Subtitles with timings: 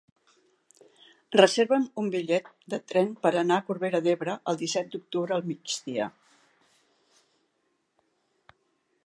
[1.35, 6.11] Reserva'm un bitllet de tren per anar a Corbera d'Ebre el disset d'octubre al migdia.